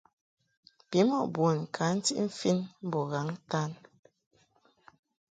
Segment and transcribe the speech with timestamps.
[0.89, 3.71] Bimɔʼ bun ka ntiʼ mfin mbo ghaŋ-ntan.